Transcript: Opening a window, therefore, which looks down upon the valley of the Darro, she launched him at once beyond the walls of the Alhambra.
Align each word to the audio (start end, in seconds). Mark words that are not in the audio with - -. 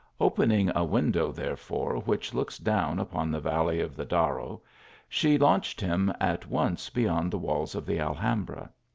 Opening 0.19 0.71
a 0.73 0.83
window, 0.83 1.31
therefore, 1.31 1.97
which 1.97 2.33
looks 2.33 2.57
down 2.57 2.97
upon 2.97 3.29
the 3.29 3.39
valley 3.39 3.79
of 3.81 3.95
the 3.95 4.03
Darro, 4.03 4.61
she 5.07 5.37
launched 5.37 5.79
him 5.79 6.11
at 6.19 6.47
once 6.47 6.89
beyond 6.89 7.29
the 7.29 7.37
walls 7.37 7.75
of 7.75 7.85
the 7.85 7.99
Alhambra. 7.99 8.71